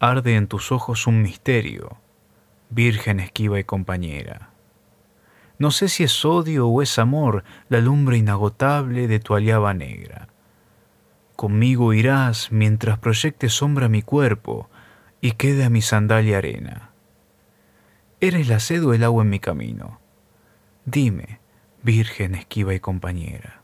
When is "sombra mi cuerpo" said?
13.48-14.68